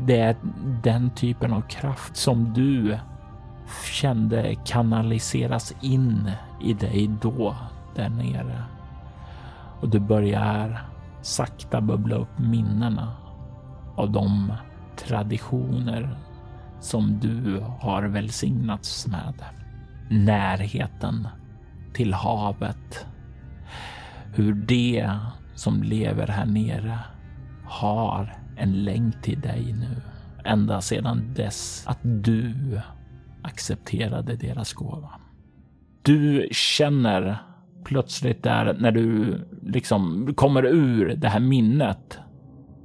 [0.06, 0.36] Det är
[0.82, 2.98] den typen av kraft som du
[3.92, 6.30] kände kanaliseras in
[6.62, 7.56] i dig då
[7.94, 8.62] där nere.
[9.80, 10.84] Och du börjar
[11.24, 13.16] sakta bubbla upp minnena
[13.96, 14.52] av de
[14.96, 16.18] traditioner
[16.80, 19.34] som du har välsignats med.
[20.10, 21.28] Närheten
[21.94, 23.06] till havet.
[24.34, 25.18] Hur det
[25.54, 26.98] som lever här nere
[27.64, 30.02] har en länk till dig nu.
[30.44, 32.54] Ända sedan dess att du
[33.42, 35.10] accepterade deras gåva.
[36.02, 37.38] Du känner
[37.84, 42.18] plötsligt där när du liksom kommer ur det här minnet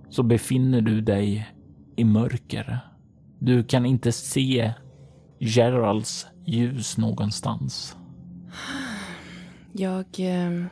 [0.09, 1.49] så befinner du dig
[1.95, 2.79] i mörker.
[3.39, 4.73] Du kan inte se
[5.39, 7.97] Geralds ljus någonstans.
[9.71, 10.65] Jag eh,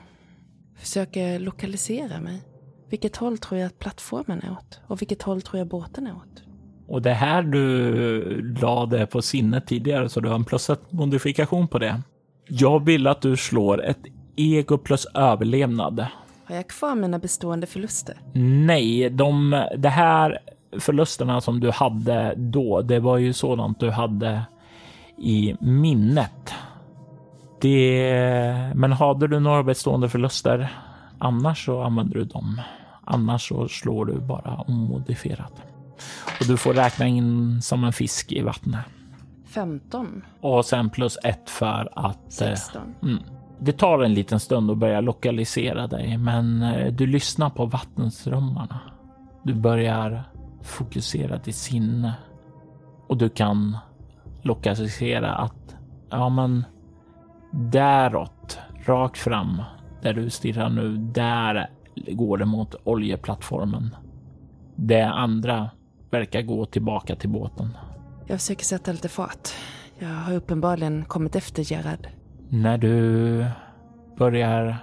[0.75, 2.41] försöker lokalisera mig.
[2.89, 4.79] Vilket håll tror jag att plattformen är åt?
[4.87, 6.43] Och vilket håll tror jag båten är åt?
[6.87, 11.79] Och det här du lade på sinnet tidigare, så du har en plus modifikation på
[11.79, 12.01] det.
[12.47, 14.05] Jag vill att du slår ett
[14.37, 16.05] ego plus överlevnad.
[16.45, 18.17] Har jag kvar mina bestående förluster?
[18.65, 20.39] Nej, de, det här
[20.79, 24.41] förlusterna som du hade då, det var ju sådant du hade
[25.17, 26.53] i minnet.
[27.61, 30.69] Det, men hade du några bestående förluster
[31.19, 32.61] annars så använder du dem.
[33.05, 35.53] Annars så slår du bara omodifierat.
[36.39, 38.85] Och du får räkna in som en fisk i vattnet.
[39.45, 40.21] 15.
[40.41, 42.19] Och sen plus ett för att...
[42.29, 42.81] 16.
[42.81, 43.23] Eh, mm.
[43.59, 48.79] Det tar en liten stund att börja lokalisera dig, men eh, du lyssnar på vattenströmmarna.
[49.43, 50.23] Du börjar
[50.63, 52.13] fokusera ditt sinne
[53.07, 53.77] och du kan
[54.41, 55.75] lokalisera att
[56.09, 56.65] ja, men
[57.51, 59.61] däråt, rakt fram
[60.01, 63.95] där du stirrar nu, där går det mot oljeplattformen.
[64.75, 65.69] Det andra
[66.09, 67.77] verkar gå tillbaka till båten.
[68.27, 69.49] Jag försöker sätta lite fart.
[69.99, 72.07] Jag har uppenbarligen kommit efter Gerard.
[72.49, 73.45] När du
[74.17, 74.77] börjar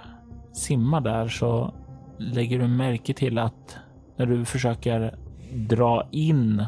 [0.53, 1.73] simma där så
[2.17, 3.77] lägger du märke till att
[4.17, 5.17] när du försöker
[5.53, 6.65] dra in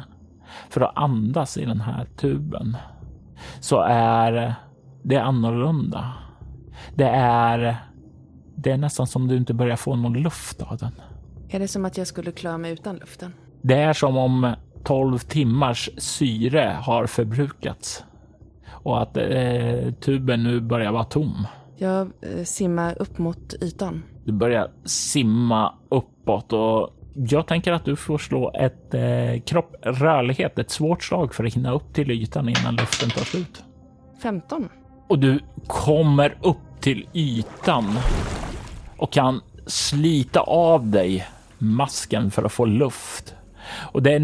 [0.70, 2.78] för att andas i den här tuben
[3.60, 4.56] så är
[5.04, 6.14] det annorlunda.
[6.96, 7.78] Det är,
[8.56, 10.92] det är nästan som du inte börjar få någon luft av den.
[11.50, 13.34] Är det som att jag skulle klara mig utan luften?
[13.62, 18.04] Det är som om 12 timmars syre har förbrukats
[18.88, 21.48] och att eh, tuben nu börjar vara tom.
[21.78, 24.04] Jag eh, simmar upp mot ytan.
[24.26, 30.60] Du börjar simma uppåt och jag tänker att du får slå ett eh, kropp rörlighet,
[30.60, 33.64] ett svårt slag för att hinna upp till ytan innan luften tar slut.
[34.22, 34.70] 15.
[35.08, 37.86] Och du kommer upp till ytan
[38.98, 43.36] och kan slita av dig masken för att få luft.
[43.70, 44.20] Och det är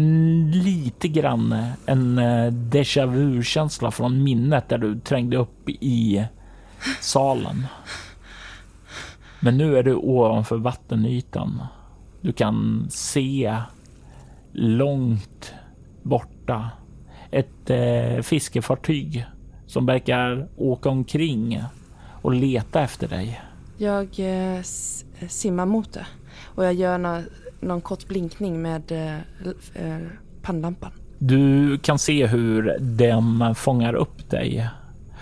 [0.64, 1.54] lite grann
[1.86, 6.24] en eh, déjà vu-känsla från minnet där du trängde upp i
[7.00, 7.66] salen.
[9.40, 11.62] Men nu är du ovanför vattenytan.
[12.20, 13.56] Du kan se
[14.52, 15.54] långt
[16.02, 16.70] borta
[17.30, 19.26] ett eh, fiskefartyg
[19.66, 21.62] som verkar åka omkring
[22.22, 23.40] och leta efter dig.
[23.78, 24.62] Jag eh,
[25.28, 26.06] simmar mot det
[26.44, 27.22] och jag gör några
[27.64, 29.14] någon kort blinkning med eh,
[29.74, 29.98] eh,
[30.42, 30.90] pannlampan.
[31.18, 34.68] Du kan se hur de fångar upp dig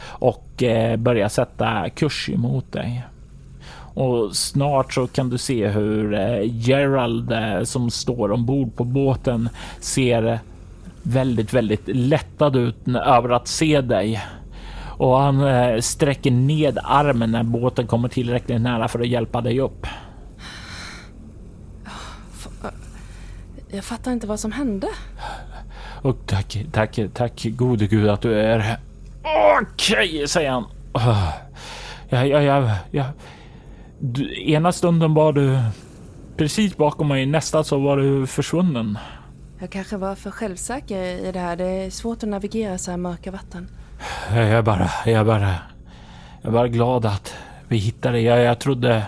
[0.05, 3.05] och eh, börjar sätta kurs emot dig.
[3.95, 9.49] Och snart så kan du se hur eh, Gerald eh, som står ombord på båten
[9.81, 10.39] ser
[11.03, 14.21] väldigt, väldigt lättad ut över att se dig.
[14.99, 15.43] Och han
[15.83, 19.87] sträcker ned armen när båten kommer tillräckligt nära för att hjälpa dig upp.
[23.75, 24.89] Jag fattar inte vad som hände.
[26.03, 28.79] Och tack, tack, tack gode gud att du är här.
[29.61, 30.65] Okej, okay, säger han.
[30.93, 31.33] Ja,
[32.09, 33.05] ja, ja, ja.
[33.99, 35.59] Du, ena stunden var du
[36.37, 38.99] precis bakom mig, nästa så var du försvunnen.
[39.59, 41.57] Jag kanske var för självsäker i det här.
[41.57, 43.69] Det är svårt att navigera så här mörka vatten.
[44.31, 45.55] Jag är bara, jag är bara,
[46.43, 47.35] jag är bara glad att
[47.69, 48.25] vi hittade dig.
[48.25, 49.07] Jag, jag trodde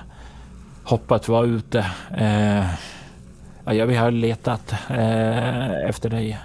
[0.85, 1.79] hoppet var ute.
[2.16, 2.66] Eh,
[3.64, 6.38] ja, vi har letat eh, efter dig.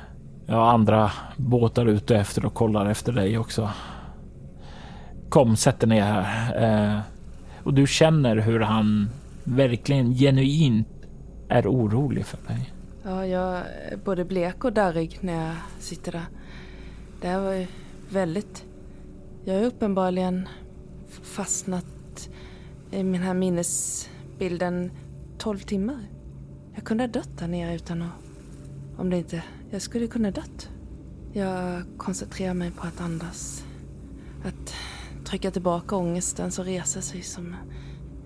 [0.45, 3.69] Jag har andra båtar ute efter och kollar efter dig också.
[5.29, 6.93] Kom, sätt dig ner här.
[6.95, 6.99] Eh,
[7.63, 9.09] och du känner hur han
[9.43, 10.87] verkligen genuint
[11.49, 12.73] är orolig för dig.
[13.03, 16.25] Ja, jag är både blek och darrig när jag sitter där.
[17.21, 17.67] Det här var ju
[18.09, 18.65] väldigt...
[19.45, 20.47] Jag har uppenbarligen
[21.23, 22.29] fastnat
[22.91, 24.91] i den här minnesbilden
[25.37, 25.99] 12 timmar.
[26.75, 28.11] Jag kunde ha dött där nere utan att...
[28.97, 29.43] Om det inte...
[29.71, 30.69] Jag skulle kunna dött.
[31.33, 33.65] Jag koncentrerar mig på att andas.
[34.45, 34.75] Att
[35.25, 37.55] trycka tillbaka ångesten som reser sig som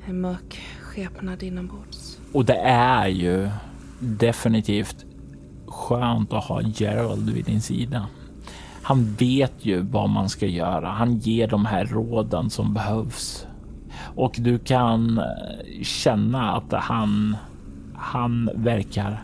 [0.08, 2.20] en mörk skepnad inombords.
[2.34, 3.50] Och det är ju
[4.00, 5.06] definitivt
[5.68, 8.08] skönt att ha Gerald vid din sida.
[8.84, 10.88] Han vet ju vad man ska göra.
[10.88, 13.48] Han ger de här råden som behövs
[14.16, 15.22] och du kan
[15.82, 17.38] känna att han,
[18.04, 19.24] han verkar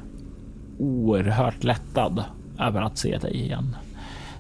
[0.78, 2.24] oerhört lättad
[2.60, 3.76] över att se dig igen.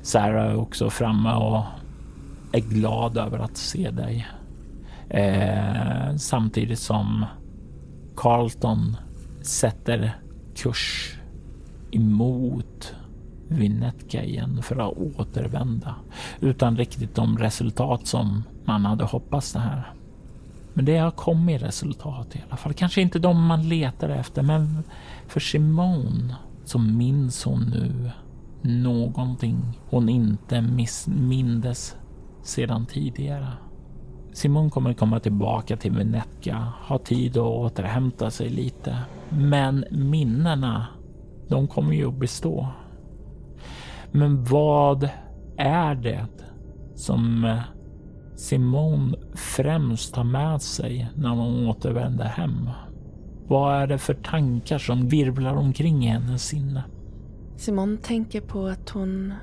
[0.02, 1.64] Sarah är också framme och
[2.52, 4.28] är glad över att se dig.
[5.10, 7.26] Eh, samtidigt som
[8.16, 8.98] Carlton
[9.42, 10.16] sätter
[10.56, 11.16] kurs
[11.92, 12.96] emot
[13.48, 15.96] Winnetka igen för att återvända
[16.40, 19.94] utan riktigt de resultat som man hade hoppats det här.
[20.74, 22.74] Men det har kommit resultat i alla fall.
[22.74, 24.84] Kanske inte de man letar efter, men
[25.28, 28.12] för Simone så minns hon nu
[28.62, 30.62] någonting hon inte
[31.08, 31.96] mindes
[32.44, 33.48] sedan tidigare.
[34.34, 38.98] Simon kommer komma tillbaka till Venetka, ha tid att återhämta sig lite.
[39.30, 40.88] Men minnena,
[41.48, 42.68] de kommer ju att bestå.
[44.12, 45.10] Men vad
[45.58, 46.28] är det
[46.96, 47.60] som eh,
[48.40, 52.70] Simone främst tar med sig när hon återvänder hem?
[53.48, 56.84] Vad är det för tankar som virvlar omkring i hennes sinne?
[57.58, 59.34] Simone tänker på att hon,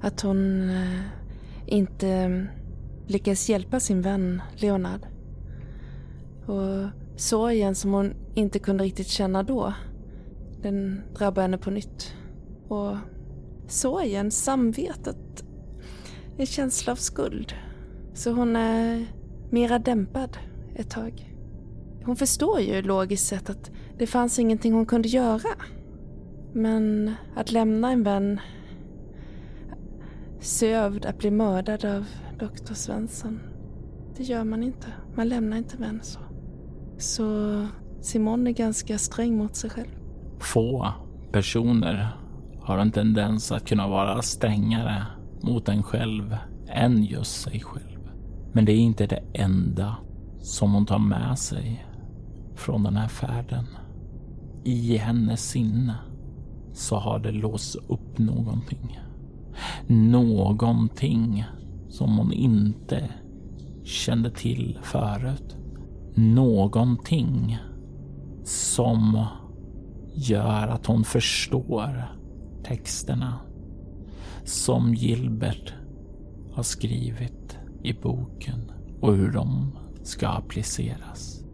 [0.00, 1.00] att hon eh,
[1.66, 2.42] inte eh,
[3.06, 5.06] lyckas hjälpa sin vän Leonard.
[6.46, 9.72] Och sorgen som hon inte kunde riktigt känna då,
[10.62, 12.14] den drabbar henne på nytt.
[12.68, 12.96] Och
[13.68, 15.44] sorgen, samvetet,
[16.36, 17.54] en känsla av skuld.
[18.14, 19.06] Så hon är
[19.50, 20.36] mera dämpad
[20.74, 21.34] ett tag.
[22.04, 25.48] Hon förstår ju logiskt sett att det fanns ingenting hon kunde göra.
[26.52, 28.40] Men att lämna en vän
[30.40, 32.06] sövd att bli mördad av
[32.38, 33.40] doktor Svensson,
[34.16, 34.86] det gör man inte.
[35.14, 36.20] Man lämnar inte vän så.
[36.98, 37.66] Så
[38.00, 39.90] Simon är ganska sträng mot sig själv.
[40.40, 40.92] Få
[41.32, 42.16] personer
[42.60, 45.02] har en tendens att kunna vara strängare
[45.42, 46.36] mot en själv
[46.68, 47.83] än just sig själv.
[48.54, 49.96] Men det är inte det enda
[50.40, 51.86] som hon tar med sig
[52.54, 53.64] från den här färden.
[54.64, 55.94] I hennes sinne
[56.72, 59.00] så har det låst upp någonting.
[59.86, 61.44] Någonting
[61.88, 63.10] som hon inte
[63.84, 65.56] kände till förut.
[66.14, 67.58] Någonting
[68.44, 69.26] som
[70.14, 72.04] gör att hon förstår
[72.64, 73.38] texterna
[74.44, 75.74] som Gilbert
[76.52, 77.43] har skrivit
[77.84, 79.72] i boken och hur de
[80.02, 81.44] ska appliceras.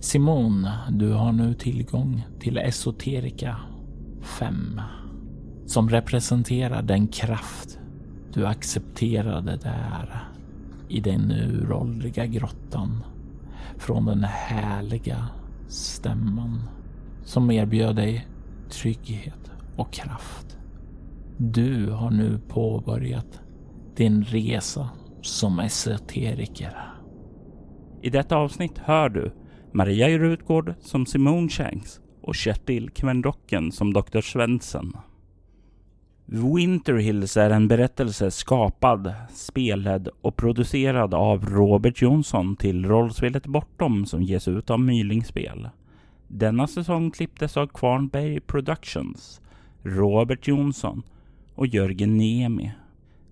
[0.00, 3.56] Simon, du har nu tillgång till Esoterika
[4.22, 4.80] 5
[5.66, 7.78] som representerar den kraft
[8.32, 10.28] du accepterade där
[10.88, 13.04] i den uråldriga grottan
[13.76, 15.26] från den härliga
[15.68, 16.62] stämman
[17.24, 18.28] som erbjöd dig
[18.70, 20.58] trygghet och kraft.
[21.36, 23.40] Du har nu påbörjat
[23.96, 24.90] din resa
[25.26, 26.78] som esoteriker.
[28.02, 29.32] I detta avsnitt hör du
[29.72, 34.20] Maria Rutgård som Simone Shanks och Kjetil Kvendocken som Dr.
[34.20, 34.92] Svensson.
[36.26, 44.06] Winter Hills är en berättelse skapad, spelad och producerad av Robert Jonsson till rollspelet Bortom
[44.06, 45.68] som ges ut av Mylingspel.
[46.28, 49.40] Denna säsong klipptes av Kvarnberg Productions,
[49.82, 51.02] Robert Jonsson
[51.54, 52.72] och Jörgen Niemi.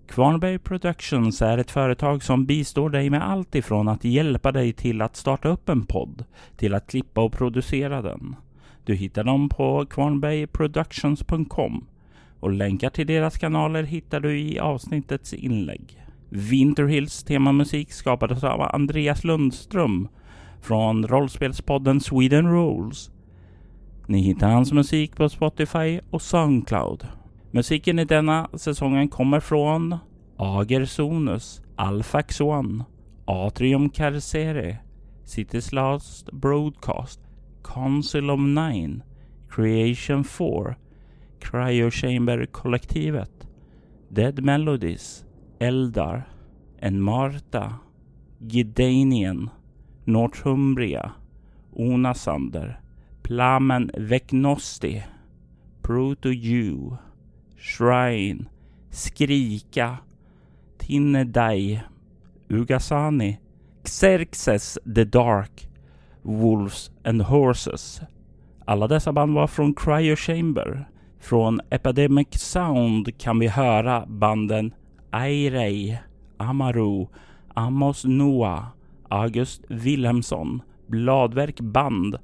[0.07, 5.01] Kvarnberg Productions är ett företag som bistår dig med allt ifrån att hjälpa dig till
[5.01, 6.25] att starta upp en podd
[6.57, 8.35] till att klippa och producera den.
[8.83, 11.87] Du hittar dem på kvarnbergproductions.com
[12.39, 16.01] och länkar till deras kanaler hittar du i avsnittets inlägg.
[16.29, 20.07] Winterhills temamusik skapades av Andreas Lundström
[20.61, 23.11] från rollspelspodden Sweden Rules.
[24.07, 27.07] Ni hittar hans musik på Spotify och Soundcloud.
[27.55, 29.97] Musiken i denna säsongen kommer från
[30.37, 32.83] Ager Sonus, Alfax One,
[33.25, 34.77] Atrium Carcere,
[35.23, 37.19] Cities Last Broadcast,
[37.73, 39.03] Council of Nine,
[39.49, 40.75] Creation 4,
[41.39, 43.47] Cryo Chamber-kollektivet,
[44.09, 45.25] Dead Melodies,
[45.59, 46.23] Eldar,
[46.79, 47.73] En Marta,
[48.39, 49.49] Gidanien,
[50.03, 51.11] Northumbria,
[51.73, 52.79] Onasander,
[53.23, 55.03] Plamen Vecnosti,
[55.81, 56.97] Proto-Jew,
[57.65, 58.45] Shrine,
[58.91, 59.97] Skrika,
[60.77, 61.81] Tinnedai,
[62.47, 63.37] Ugasani,
[63.83, 65.67] Xerxes the Dark,
[66.21, 68.01] Wolves and Horses.
[68.65, 70.89] Alla dessa band var från Cryo Chamber.
[71.19, 74.73] Från Epidemic Sound kan vi höra banden
[75.09, 75.97] Airei,
[76.37, 77.07] Amaru,
[77.53, 78.65] Amos Noah,
[79.09, 82.15] August Wilhelmsson, Bladverk Band,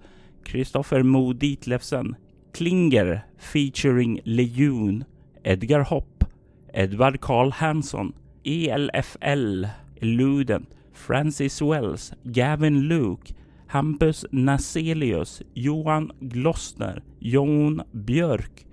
[0.43, 2.15] Kristoffer Mo Ditlevsen,
[2.53, 5.03] Klinger featuring Lejon
[5.43, 6.25] Edgar Hopp,
[6.73, 8.13] Edward Karl Hansson,
[8.45, 9.69] ELFL,
[10.01, 13.31] Luden, Francis Wells, Gavin Luke,
[13.67, 18.65] Hampus Naselius, Johan Glossner, Jon Björk,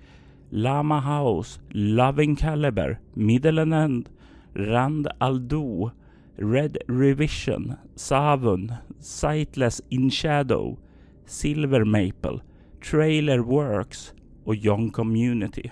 [0.51, 4.09] Lama House, Loving Caliber, Middle and End,
[4.55, 5.91] Rand Aldo,
[6.37, 10.77] Red Revision, Savun, Sightless In Shadow,
[11.25, 12.41] Silver Maple,
[12.81, 14.13] Trailer Works
[14.45, 15.71] och Young Community.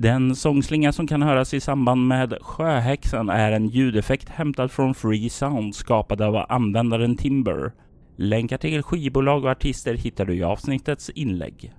[0.00, 5.30] Den sångslinga som kan höras i samband med Sjöhäxan är en ljudeffekt hämtad från Free
[5.30, 7.72] Sound skapad av användaren Timber.
[8.16, 11.72] Länkar till skivbolag och artister hittar du i avsnittets inlägg.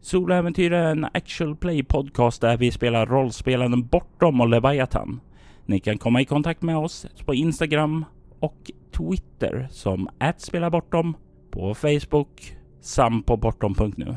[0.00, 5.20] Soloäventyr är en actual play podcast där vi spelar rollspelaren Bortom och Leviathan.
[5.66, 8.04] Ni kan komma i kontakt med oss på Instagram
[8.40, 11.16] och Twitter som @spelabortom,
[11.50, 14.16] på Facebook samt på bortom.nu.